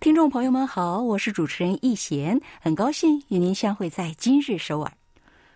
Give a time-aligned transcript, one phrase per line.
[0.00, 4.92] 听众朋友们好，我是主持人易贤，很高兴与您相会在今日首尔。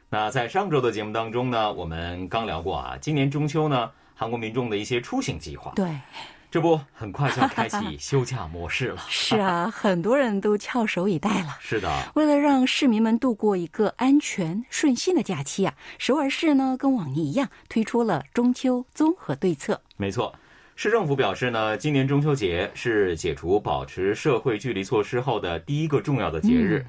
[0.08, 5.72] 那在上周的节目当中呢，我们刚聊过啊，今年中秋呢，韩国民众的一些出行计划。
[5.74, 5.88] 对。
[6.50, 9.02] 这不，很快就要开启休假模式了。
[9.06, 11.54] 是啊，很多人都翘首以待了。
[11.60, 19.78] 是的，为了让市民们度过一个安全顺心的假期啊，首尔市呢跟往年一样推出了中秋综合对策。
[19.98, 20.34] 没错，
[20.80, 26.86] 市政府表示呢，今年中秋节是解除保持社会距离措施后的第一个重要的节日，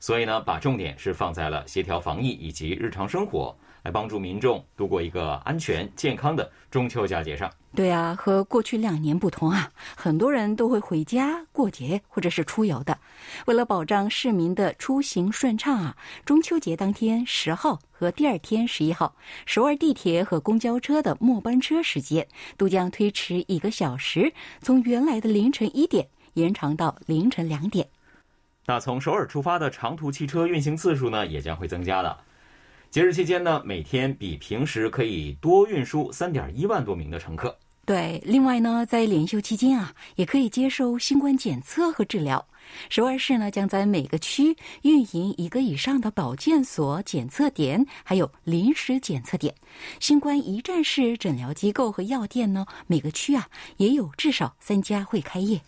[0.00, 3.56] 所以呢，把重点是放在了协调防疫以及日常生活。
[3.84, 7.48] 来帮助民众度过一个安全健康的中秋佳节上。
[7.76, 12.97] 对啊，和过去两年不同啊，很多人都会回家过节或者是出游的。
[13.46, 19.14] 为了保障市民的出行顺畅啊，中秋节当天十号和第二天十一号，
[19.46, 27.88] 首尔地铁和公交车的末班车时间都将推迟一个小时，从原来的凌晨一点延长到凌晨两点。
[28.66, 32.18] 那从首尔出发的长途汽车运行次数呢，也将会增加的。
[32.90, 37.58] 节日期间呢，每天比平时可以多运输三点一万多名的乘客。
[37.84, 42.46] 对，另外呢，在连休期间啊，也可以接受新冠检测和治疗。
[42.88, 49.54] 首尔市呢，将在每个区运营一个以上的保健所检测点，还有临时检测点。
[50.00, 55.60] 新冠一站式诊疗机构和药店呢，每个区啊也有至少三家会开业。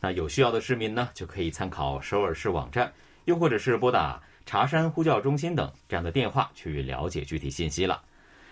[0.00, 2.92] 那有需要的市民呢，就可以参考首尔市网站，
[3.24, 4.22] 又或者是拨打。
[4.44, 8.00] 茶山呼叫中心等这样的电话去了解具体信息了。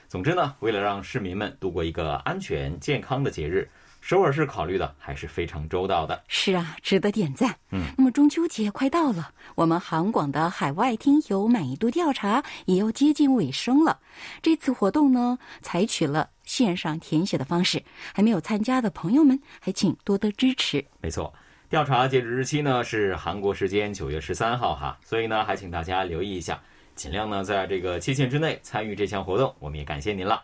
[0.08, 3.68] 总之呢，为了让市民们度过一个安全健康的节日，
[4.04, 6.22] 首尔市考虑的还是非常周到的。
[6.28, 7.56] 是啊，值得点赞。
[7.70, 13.98] 嗯，那么中秋节快到了，我们韩广的海外听友满意度调查也要接近尾声了。
[14.42, 17.82] 这次活动呢，采取了线上填写的方式，
[18.12, 20.84] 还没有参加的朋友们，还请多多支持。
[21.00, 21.32] 没错。
[21.70, 26.60] 调查截止日期呢是韩国时间九月十三号哈，所以呢还请大家留意一下，
[26.94, 30.42] 尽量呢在这个期限之内参与这项活动，我们也感谢您了。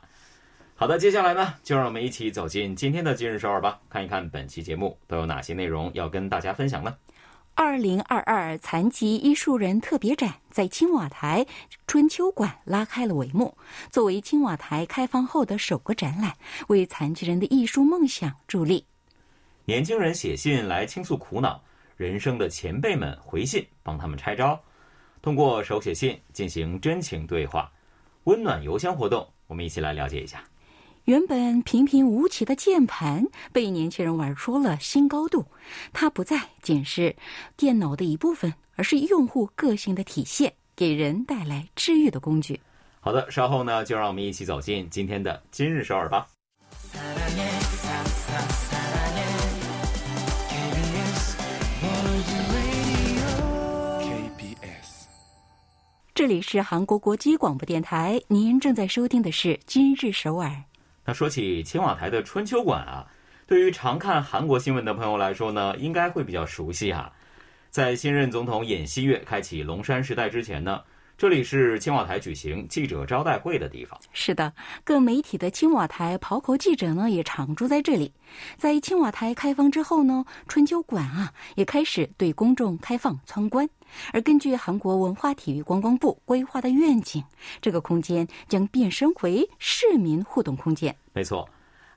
[0.81, 6.97] 好的，接下来呢就让我们一起走进今天的今日首尔吧，看一看本期节目都有哪些内容要跟大家分享呢？
[7.55, 11.47] 二零二二残疾艺术人特别展在青瓦台
[11.87, 13.55] 春秋馆拉开了帷幕，
[13.91, 16.35] 作为青瓦台开放后的首个展览，
[16.69, 18.87] 为残疾人的艺术梦想助力。
[19.67, 21.63] 年轻人写信来倾诉苦恼，
[21.99, 24.59] 人生的前辈们回信帮他们拆招，
[25.21, 27.71] 通过手写信进行真情对话，
[28.25, 30.43] 温暖邮箱活动，我们一起来了解一下。
[31.11, 35.45] 原本平平无奇的键盘被年轻人玩出了新高度，
[35.93, 37.17] 它不再仅是
[37.57, 42.61] 电脑的一部分，而是用户个性的体现，给人带来治愈的工具。
[43.01, 46.29] 好的，稍后呢，就让我们一起走进今天的今日首尔吧。
[56.15, 60.49] 这里是韩国国际广播电台，您正在收听的是《今日首尔》。
[61.11, 63.05] 那说起青瓦台的春秋馆啊，
[63.45, 67.13] 对于常看韩国新闻的朋友来说呢，应该会比较熟悉哈。
[67.69, 70.81] 在新任总统尹锡悦开启龙山时代之前呢。
[71.21, 74.01] 这里是青瓦台举行记者招待会的地方。
[74.11, 78.11] 是的，各媒体的青瓦台跑口记者呢也常住在这里。
[78.57, 83.69] 在青瓦台开放之后呢，春秋馆啊也开始对公众开放参观。
[84.15, 87.23] 而根据韩国文化体育观光部规划的愿景，
[87.61, 90.97] 这个空间将变身为市民互动空间。
[91.13, 91.47] 没错，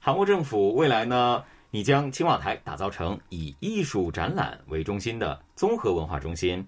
[0.02, 1.42] 韩国政府未来呢，
[1.72, 6.68] 你将青瓦台打造成以艺术展览为中心的综合文化中心。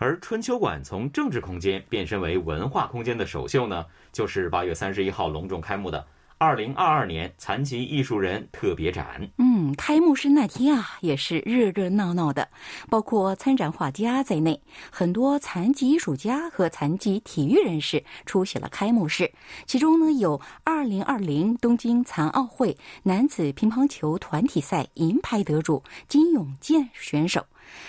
[0.00, 6.06] 而春秋馆从政治空间变身为文化空间的首秀呢，就是八月三十一号隆重开幕的
[6.38, 9.28] 二零二二年残疾艺术人特别展。
[9.38, 12.48] 嗯，开幕式那天啊，也是热热闹闹的，
[12.88, 14.62] 包括参展画家在内，
[14.92, 19.32] 很多残疾艺术家和残疾体育人士出席了开幕式。
[19.66, 27.44] 其中呢，有二零二零东京残奥会男子乒乓球团体赛银牌得主金永健选手。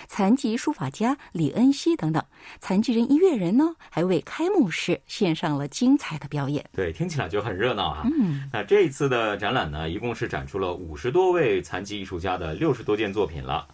[0.06, 2.24] 残疾书法家李恩熙等等，
[2.60, 6.64] 残疾人音乐人呢，还为开幕式献上了精彩的表演。
[6.72, 8.02] 对，听起来就很热闹啊。
[8.04, 13.68] 嗯，那这一次的展览呢，一共是展出了五十多位残疾艺术家的六十多件作品了。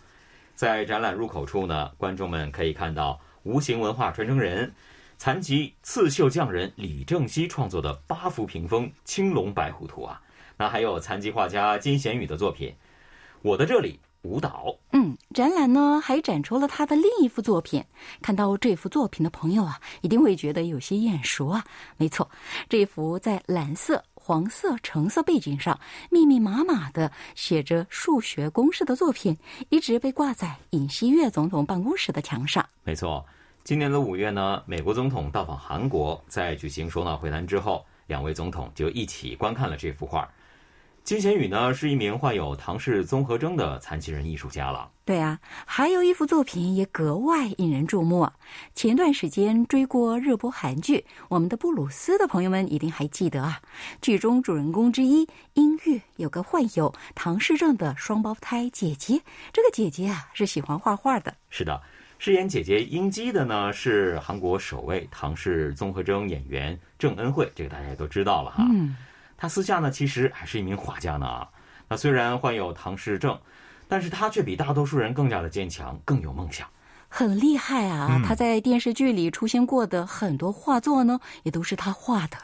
[0.54, 4.72] 在展览入口处呢，观众们可以看到无形文化传承人、
[5.18, 10.20] 残疾刺绣匠人李正熙创作的八幅屏风《青龙白虎图》啊。
[10.58, 12.70] 那还有残疾画家金贤宇的作品
[13.42, 14.64] 《我的这里舞蹈》。
[14.92, 17.84] 嗯，展览呢还展出了他的另一幅作品。
[18.22, 21.62] 看到这幅作品的朋友啊，一定会觉得有些眼熟啊。
[21.98, 22.30] 没错，
[22.70, 24.02] 这幅在蓝色。
[24.14, 25.78] 黄色、橙色背景上
[26.10, 29.36] 密密麻麻的写着数学公式的作品，
[29.68, 32.66] 一直被挂在尹锡悦总统办公室的墙上。
[32.82, 33.24] 没错，
[33.62, 40.28] 今年的五月呢，美国总统到访韩国，在举行首脑会谈之后，两位总统就一起观看了这幅画。
[41.06, 44.90] 金贤宇呢是一名患有唐氏综合征的残疾人艺术家了。
[45.04, 48.28] 对啊，还有一幅作品也格外引人注目。
[48.74, 50.96] 前段时间追过热播韩剧
[51.28, 53.60] 《我们的布鲁斯》的朋友们一定还记得啊，
[54.02, 55.24] 剧中主人公之一
[55.54, 59.22] 音乐有个患有唐氏症的双胞胎姐姐。
[59.52, 61.32] 这个姐姐啊是喜欢画画的。
[61.50, 61.80] 是的，
[62.18, 68.66] 饰演姐姐英姬的呢是韩国首位唐氏综合征演员郑恩惠，这个大家也都知道了哈。
[68.72, 68.96] 嗯。
[69.36, 71.48] 他私下呢，其实还是一名画家呢啊。
[71.88, 73.38] 那虽然患有唐氏症，
[73.86, 76.68] 但是他却比大多数人更加的坚强，更有梦想，
[77.08, 78.20] 很厉害啊！
[78.26, 82.36] 他在电视剧里出现过的很多画作呢，也都是他画的。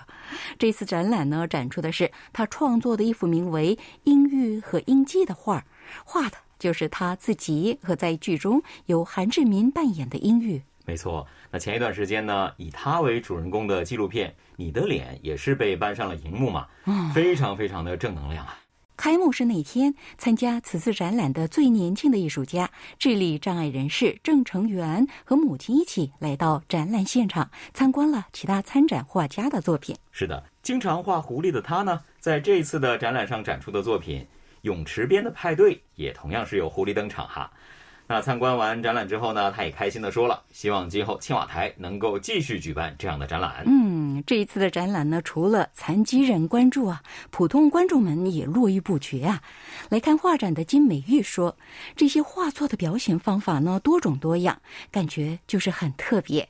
[0.58, 3.74] 这次展览呢，展出的是他创作的一幅名为
[4.04, 5.64] 《音域和阴姬》的画，
[6.04, 10.62] 画的就是他自己和在剧中由韩志民扮演的阴郁。
[10.84, 16.66] 没错，那前一段时间呢，以他为主人公的纪录片《你的脸》也是被搬上了荧幕嘛，
[17.14, 18.58] 非常非常的正能量啊！
[18.96, 29.96] 开幕式那天，参加此次展览的最年轻的艺术家、智力障碍人士郑成元和母亲一起来到展览现场，参观了其他参展画家的作品。
[30.10, 34.20] 是的，经常画狐狸的他呢，在这一次的展览上展出的作品
[34.60, 37.50] 《泳池边的派对》也同样是有狐狸登场哈。
[38.12, 43.62] 那参观完展览之后呢，他也开心的说了，希望今后青瓦台能够继续举办这样的展览。
[43.64, 49.40] 嗯，这一次的展览呢，除了残疾人关注啊，普通观众们也络绎不绝啊。
[49.88, 51.56] 来看画展的金美玉说，
[51.96, 54.60] 这些画作的表现方法呢，多种多样，
[54.90, 56.46] 感觉就是很特别。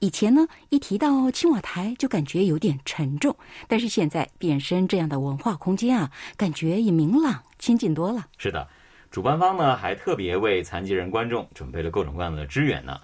[0.00, 3.34] 以前呢，一提到青瓦台就感觉有点沉重，
[3.66, 8.26] 但是现在变身这样的文化空间啊，感觉也明朗亲近多了。
[8.36, 8.68] 是的。
[9.10, 13.00] 主办方呢还特别为残疾人观众准备了各种各样的支援呢。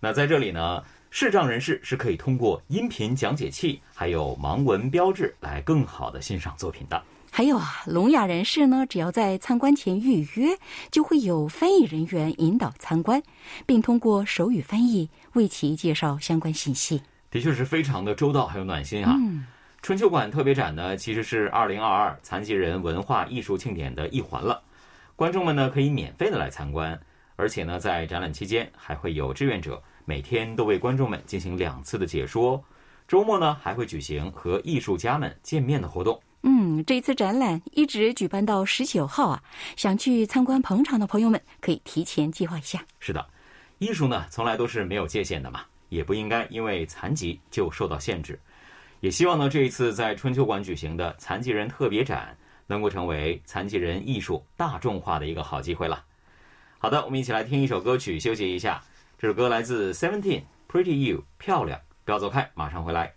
[0.00, 7.02] 那在这里呢，视障人士是可以通过音频讲解器还有盲文标志来更好的欣赏作品的。
[7.30, 10.56] 还有啊，聋哑人士呢，只要在参观前预约，
[10.90, 13.22] 就会有翻译人员引导参观，
[13.64, 17.00] 并通过手语翻译为其介绍相关信息。
[17.30, 19.16] 的确是非常的周到还有暖心啊。
[19.80, 24.62] 春秋馆特别展呢，其实是二零二二残疾人文化艺术庆典的一环了。
[25.14, 26.98] 观众们呢可以免费的来参观，
[27.36, 32.62] 而且呢在展览期间还会有志愿者每天都为观众们进行两次的解说，
[33.06, 36.20] 周末呢还会举行和艺术家们见面的活动。
[36.42, 39.42] 嗯，这一次展览一直举办到十九号啊，
[39.76, 42.84] 想去参观捧场的朋友们可以提前计划一下。
[42.98, 43.24] 是的，
[43.78, 48.40] 艺术呢从来都是没有界限的嘛，也不应该因为残疾就受到限制。
[48.98, 52.36] 也希望呢这一次在春秋馆举行的残疾人特别展。
[52.72, 56.02] 能够成为残疾人艺术大众化的一个好机会了。
[56.78, 58.82] 好的，我们一起来听一首歌曲，休息一下。
[59.18, 61.78] 这首歌来自 Seventeen，《Pretty You》，漂亮。
[62.02, 63.12] 不要走开，马上回来。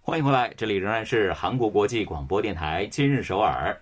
[0.00, 3.78] 欢迎回来，这里仍然是韩国国际广播电台今日首尔。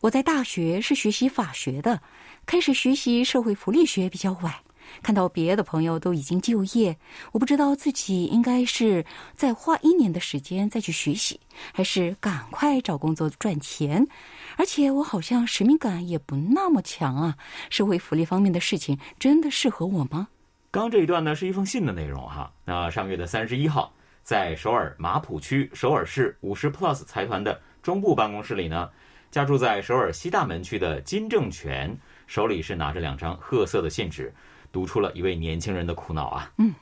[0.00, 2.00] 我在大学是学习法学的。
[2.48, 4.54] 开始学习社会福利学比较晚，
[5.02, 6.96] 看到别的朋友都已经就业，
[7.32, 11.38] 我不知道自己应该是再花一年的时间再去学习，
[11.74, 14.08] 还是赶快找工作赚钱。
[14.56, 17.36] 而且我好像使命感也不那么强啊。
[17.68, 20.28] 社会福利方面的事情真的适合我吗？
[20.70, 22.50] 刚这一段呢是一封信的内容哈。
[22.64, 28.88] 那上月的三十一号，在首尔马浦区首尔市五十 Plus 财团的中部办公室里呢，
[29.30, 31.94] 家住在首尔西大门区的金正权。
[32.28, 34.32] 手里是拿着两张褐色的信纸，
[34.70, 36.52] 读出了一位年轻人的苦恼啊。
[36.58, 36.74] 嗯，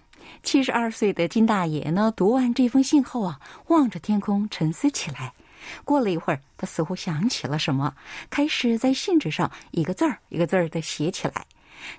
[0.42, 5.32] 七十二岁的金大爷呢，读完这封信后啊，望着天空沉思起来。
[5.84, 7.94] 过了一会儿，他似乎想起了什么，
[8.28, 11.46] 开始在信纸上一个字儿一个字儿的写起来：“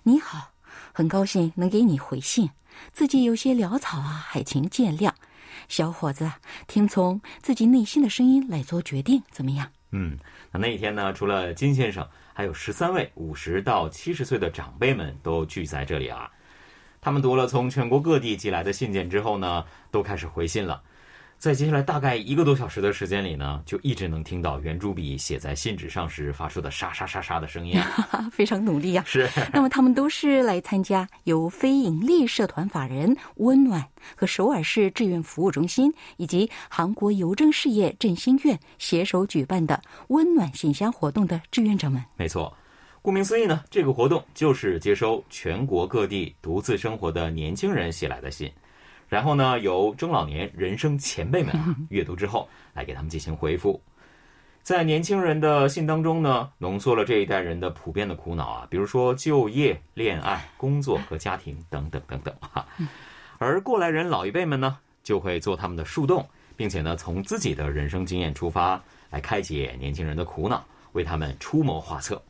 [0.03, 0.51] 你好，
[0.91, 2.49] 很高兴能给你回信，
[2.91, 5.09] 自己有些潦草啊，还请见谅。
[5.69, 6.29] 小伙子，
[6.67, 10.17] 听从自己内心的声音来做决定，怎么样？”嗯，
[10.51, 12.07] 那那一天呢，除了金先生。
[12.33, 16.29] 还有十三位五十到七十岁的长辈们都聚在这里啊。
[17.01, 20.83] 他们读了从全国各地寄来的信件之后呢，都开始回信了。
[21.37, 27.79] 在接下来大概一个多小时的时间里呢，就一直能听到圆珠笔写在信纸上时发出的沙沙沙沙的声音。
[28.33, 42.03] 非常努力呀、是， 那么他们都是来参加由非营利社团法人温暖和首尔市志愿服务中心以及韩国邮政事业振兴院携手举办的温暖信箱活动的志愿者们。
[42.15, 42.51] 没错。
[42.99, 48.51] 顾名思义呢，这个活动就是接收全国各地独自生活的年轻人写来的信，
[49.07, 53.81] 然后呢，由中老年人生前辈们啊 阅读之后，来给他们进行回复。
[54.61, 62.65] 在年轻人的信当中呢，浓缩了这一代人的普遍的苦恼啊，比如说就业、恋爱、工作和家庭等等等等哈。
[63.37, 70.61] 而过来人老一辈们呢，就会做他们的树洞，并且呢，从自己的人生经验出发，来开解年轻人的苦恼，
[70.91, 72.21] 为他们出谋划策。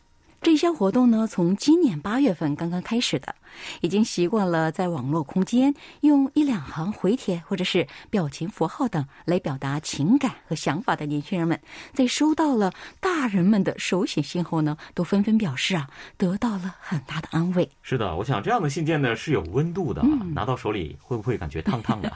[0.48, 3.36] 这项活动呢，从今年八月份刚刚开始的，
[3.82, 11.60] 已经习惯了在网络空间用一两行回帖或者是表情符号等来表达情感和想法的年轻人们，
[11.94, 17.70] 在收到了大人们的手写信后呢，都纷纷表示啊，得到了很大的安慰。
[17.82, 20.02] 是的，我想这样的信件呢是有温度的，
[20.34, 22.10] 拿到手里会不会感觉烫烫的？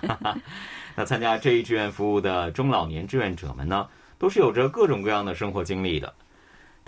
[0.96, 3.86] 那参加这一志愿服务的中老年志愿者们呢，
[4.18, 6.14] 都是有着各种各样的生活经历的。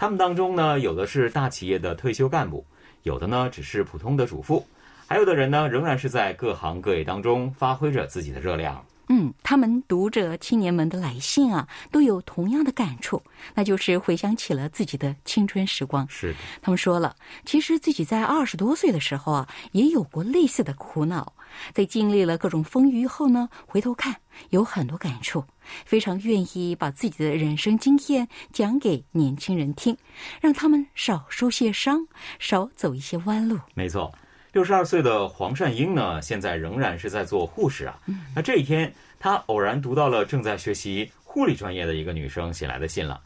[0.04, 2.66] 他们当中呢，有的是大企业的退休干部，
[3.04, 4.68] 有的呢只是普通的主妇，
[5.08, 8.86] 还有的人呢仍然是在各行各业当中发挥着自己的热量。
[9.08, 13.22] 嗯，他们读者青年们的来信啊，都有同样的感触，
[13.54, 16.06] 那就是回想起了自己的青春时光。
[16.10, 21.32] 是的，他们说了，其实自己在二十多岁的时候啊，也有过类似的苦恼，
[21.74, 24.16] 在经历了各种风雨后呢，回头看
[24.50, 25.44] 有很多感触，
[25.86, 29.98] 非常愿意把自己的人生经验讲给年轻人听，
[30.42, 32.08] 让他们少受些伤，
[32.40, 33.60] 少走一些弯路。
[33.74, 34.14] 没错。
[34.52, 38.00] 六十二岁的黄善英呢，现在仍然是在做护士啊。
[38.36, 43.20] 那这一天，他偶然读到了正在学习护理专业的一个女生写来的信了。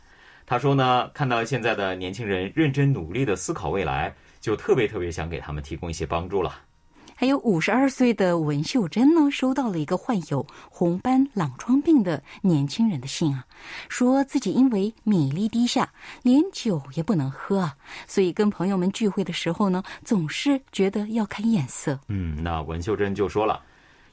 [0.46, 6.56] 她说呢，看到现在的年轻人认真努力的思考未来，就特别特别想给他们提供一些帮助了。
[7.20, 13.44] 还有五十二岁的文秀珍呢，收到了一个患有红斑狼疮病的年轻人的信啊，
[13.90, 22.00] 说自己因为免疫力低下，连酒也不能喝啊，所以跟朋友们聚会的时候呢，总是觉得要看眼色。
[22.08, 23.64] 嗯，那文秀珍就说了，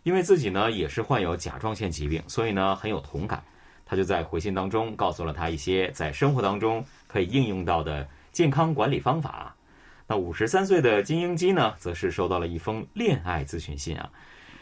[0.04, 3.44] 因为自己呢也是患有甲状腺疾病，所以呢很有同感。
[3.84, 9.53] 他就在回信当中告诉了他一些在生活当中可以应用到的健康管理方法。
[10.06, 14.08] 那五十三岁的金英基呢，则是收到了一封恋爱咨询信啊。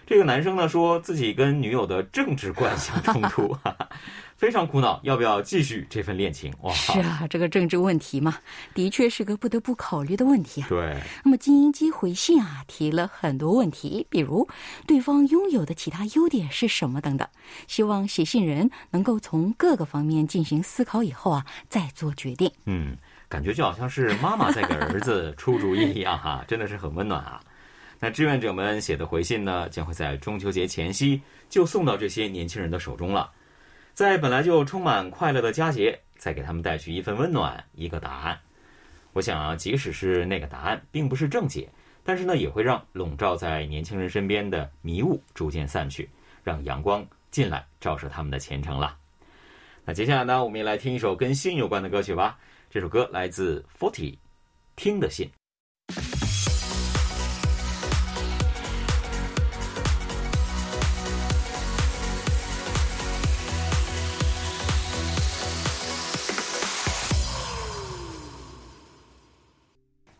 [0.04, 3.88] 这个男生呢，说自己跟女友的政治观相冲突， 哈哈，
[4.36, 6.52] 非常苦恼，要不要继续这份恋情？
[6.60, 8.36] 哇，是啊，这个政治问题嘛，
[8.74, 10.66] 的确是个不得不考虑的问题啊。
[10.68, 14.46] 对，那么金英基回信啊，提了很多问题，比如
[14.86, 17.26] 对方拥有的其他优点是什么等等，
[17.68, 22.50] 希望写信人能够从各个方面进行思考以后啊，再做决定。
[22.66, 22.96] 嗯。
[23.32, 27.40] 感觉就好像是妈妈在给儿子出主意一样哈，真的是很温暖啊。
[27.98, 33.32] 那志愿者们写的回信呢，将会在中秋节前夕就送到这些年轻人的手中了。
[33.94, 38.38] 在本来就充满快乐的佳节，再给他们带去一份温暖，一个答案。
[39.14, 41.66] 我想啊，即使是那个答案并不是正解，
[42.04, 46.06] 但是呢，也会让笼罩在年轻人身边的迷雾逐渐散去，
[46.44, 48.94] 让阳光进来照射他们的前程了。
[49.86, 52.38] 那接下来呢，我们也来听一首跟信有关的歌曲吧。
[52.72, 54.16] 这首歌来自 Forty，
[54.76, 55.30] 听的信。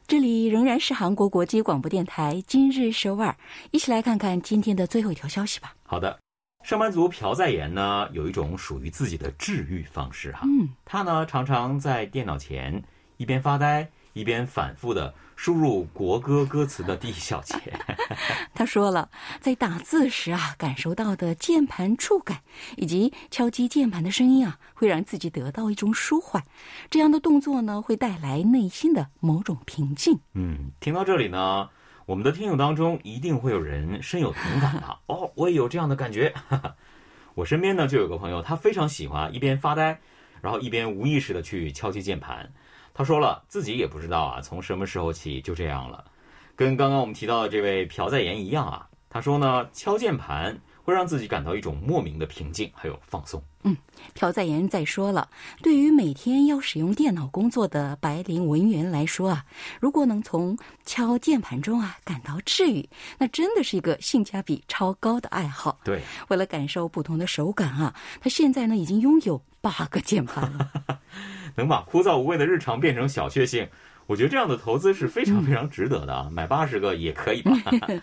[0.07, 3.35] 这里仍然是韩国国际广播电台今日首尔，
[3.71, 5.75] 一起来看看今天的最后一条消息吧。
[5.85, 6.21] 好的，
[6.63, 10.43] 上班族朴在妍呢，有一种属于自己的治愈方式哈。
[10.45, 12.83] 嗯，他呢常常在电脑前
[13.17, 17.57] 一边发呆，一边反复的输入国歌歌词的第一小节。
[18.55, 22.41] 他说了，在打字时啊，感受到的键盘触感
[22.77, 26.45] 以及敲击键盘的声音啊，会让自己得到一种舒缓。
[26.89, 30.21] 这样的动作呢，会带来内心的某种平静。
[30.35, 31.69] 嗯，听到这里呢，
[32.07, 34.99] 我们的听友当中一定会有人深有同感的。
[35.07, 36.33] 哦，我也有这样的感觉。
[37.35, 39.99] 我身边呢就有个朋友，他非常喜欢一边发呆，
[40.41, 42.53] 然后一边无意识的去敲击键盘。
[42.93, 46.05] 他说了，自己也不知道啊，从什么时候起就这样了。
[46.55, 53.43] 跟刚刚我们提到的这位朴在妍一样啊，他说呢，敲键盘会让自己感到一种莫名的平静还有放松。
[53.65, 53.77] 嗯
[54.15, 55.29] 朴在言再说了，
[55.63, 59.45] 对于每天要使用电脑工作的白领文员来说啊，
[59.81, 65.79] 如果能从敲键盘中啊感到治愈，那真的是一个性价比超高的爱好。
[65.85, 70.71] 对，为了感受不同的手感啊，他现在呢已经拥有八个键盘了。
[71.55, 73.69] 能把枯燥无味的日常变成小确幸，
[74.07, 76.29] 我觉得这样的投资是非常非常值得的啊！
[76.33, 77.53] 买八十个也可以吧？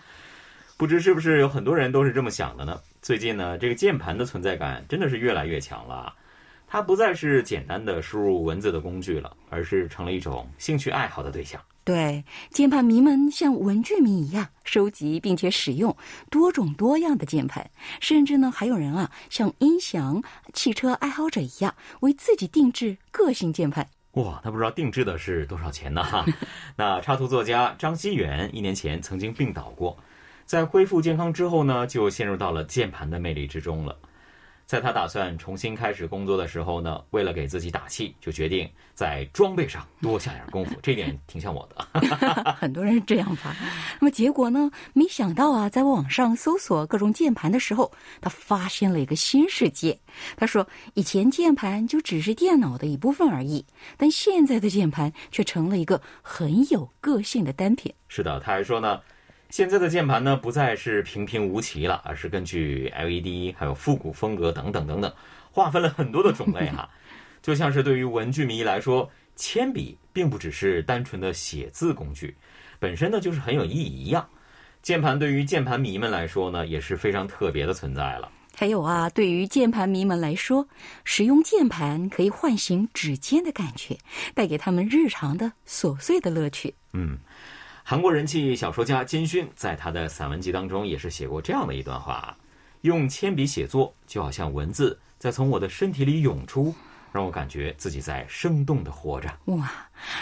[0.80, 2.80] 不知是不是有很多人都是这么想的呢？
[3.02, 6.10] 最近呢，这个键盘的存在感真的是越来越强了。
[6.66, 11.60] 它不再是简单的输入文字的工具了，而是成了一种兴趣爱好的对象。
[11.84, 15.94] 对，键盘迷们像文具迷一样收集并且使用
[16.30, 17.70] 多种多样的键盘，
[18.00, 20.22] 甚至呢还有人啊像音响、
[20.54, 23.86] 汽车爱好者一样为自己定制个性键盘。
[24.12, 26.02] 哇，他不知道定制的是多少钱呢？
[26.02, 26.24] 哈，
[26.74, 29.94] 那插图作家张熙远一年前曾经病倒过，
[30.50, 33.96] 在恢复健康之后呢，就陷入到了键盘的魅力之中了。
[34.66, 40.74] 在他打算重新开始工作的时候呢，为了给自己打气，就决定在装备上多下点功夫。
[40.82, 41.86] 这点挺像我的。
[42.58, 43.54] 很多人是这样吧？
[44.00, 44.68] 那么结果呢？
[44.92, 47.88] 没想到啊，在网上搜索各种键盘的时候，
[48.20, 49.96] 他发现了一个新世界。
[50.36, 53.64] 他说，以前键盘就只是电脑的一部分而已，
[53.96, 57.94] 但现在的键盘却成了一个很有个性的单品。
[58.08, 59.00] 是的，他还说呢。
[59.50, 65.12] 现在的键盘呢，不再是平平无奇了，而是根据 LED 还有复古风格等等等等，
[65.50, 66.88] 划分了很多的种类哈。
[67.42, 72.36] 就像是对于文具迷来说，铅笔并不只是单纯的写字工具，
[72.78, 74.26] 本身呢就是很有意义一样。
[74.82, 78.30] 键盘对于键盘迷们来说呢，也是非常特别的存在了。
[78.54, 80.68] 还有啊，对于键盘迷们来说，
[81.04, 83.98] 使用键盘可以唤醒指尖的感觉，
[84.34, 86.72] 带给他们日常的琐碎的乐趣。
[86.92, 87.18] 嗯。
[87.82, 92.36] 韩国人气小说家金勋在他的散文集当中也是写过这样的一段话：
[92.82, 96.72] 用铅笔写作，就好像文字在从我的身体里涌出，
[97.10, 99.28] 让我感觉自己在生动的活着。
[99.46, 99.72] 哇！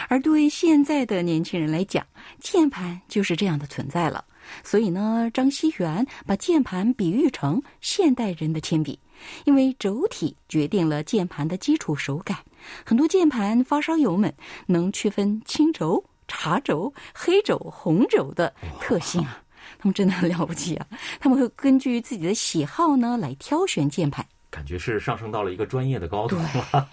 [0.09, 2.07] 而对现在的年轻人来讲，
[2.41, 4.25] 键盘就是这样的存在了。
[4.65, 8.99] 所以呢，张熙元把键盘比喻成现代人的铅笔，
[9.45, 12.39] 因为轴体决定了键盘的基础手感。
[12.85, 14.33] 很多键盘发烧友们
[14.67, 16.03] 能区分轻轴。
[16.29, 19.43] 茶轴、黑轴、红轴的特性啊，
[19.79, 20.87] 他们真的很了不起啊！
[21.19, 26.37] 他们会根据自己的喜好呢来挑选键盘，感觉是上升到了一个专业的高度。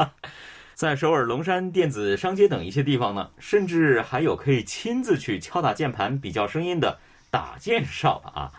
[0.73, 6.97] 在首尔龙山电子商街等一些地方呢，甚至还有可以亲自去敲打键盘、比较声音的
[7.29, 8.51] 打键哨啊。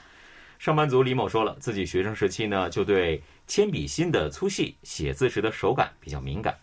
[0.59, 6.57] 上班族李某说了，自己学生时期呢就对铅笔芯的粗细、写字时的手感比较敏感，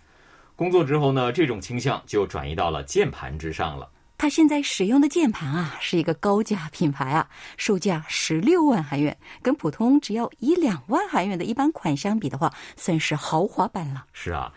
[0.55, 3.87] 工作之后呢，这种倾向就转移到了键盘之上了。
[4.23, 14.05] 他现在使用的键盘啊，是一个高价品牌啊，售价十六万韩元，跟普通只要一两万韩元的一般款相比的话，算是豪华版了。
[14.13, 14.49] 是啊，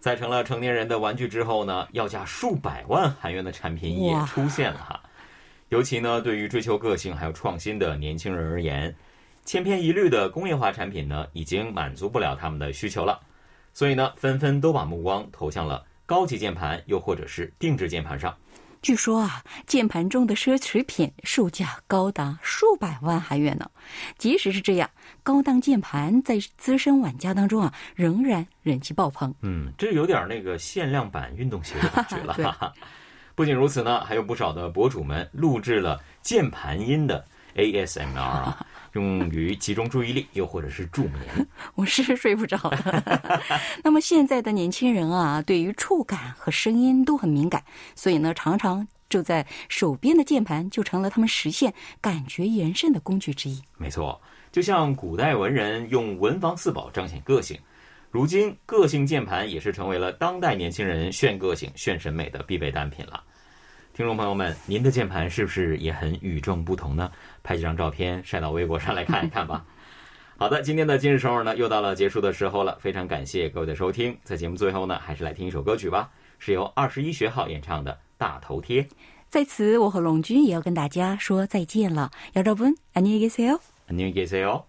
[0.00, 5.00] 在成了成年人的玩具之后呢，要价数百万韩元的产品也出现了哈。
[5.68, 8.92] 尤其呢，对于追求个性还有创新的年轻人而言，
[9.44, 13.20] 千篇一律的工业化产品呢，已经满足不了他们的需求了，
[13.72, 18.36] 所以呢，纷纷都把目光投向了高级键盘，又或者是定制键盘上。
[18.82, 23.70] 据说啊，键盘中的奢侈品售价高达数百万韩元呢。
[24.18, 24.90] 即使是这样，
[25.22, 29.32] 高档键盘在资深玩家当中啊，仍然人气爆棚。
[29.40, 32.52] 嗯，这有点那个限量版运动鞋的感觉了。
[32.52, 32.72] 哈。
[33.34, 38.66] 不仅如此呢，还有不少的博主们录制了键盘音的 ASMR 啊。
[38.92, 41.46] 用于集中注意力，又或者是助眠。
[41.74, 43.40] 我是睡不着的。
[43.82, 53.62] 那么现在的年轻人啊，对于触感和声音都很敏感，所以呢，常常就在手边的键盘就成了他们实现感觉延伸的工具之一。
[53.78, 57.58] 没错，就像古代文人用文房四宝彰显个性，
[58.10, 63.22] 如今个性键盘也是成为了当代年轻人炫个性、炫审美的必备单品了。
[63.93, 67.11] 听众朋友们，您的键盘是不是也很与众不同呢？
[67.41, 69.65] 拍几张照片晒到微博上来看一看吧。
[70.37, 74.15] 好的，今天的今日首尔呢又到了结束的时候了，非常感谢各位的收听。
[74.23, 78.83] 在节目最后呢，还是来听一首歌曲吧，是由二十一学号演唱的《大头贴》。
[79.29, 82.11] 在此，我和龙君也要跟大家说再见了。
[82.33, 84.67] 姚兆文，안녕히계세 요， 안녕히계세 요。